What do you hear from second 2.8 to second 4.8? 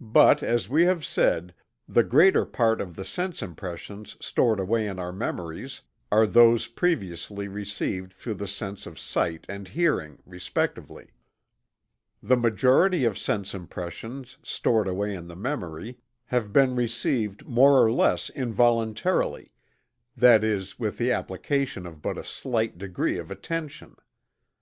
of the sense impressions stored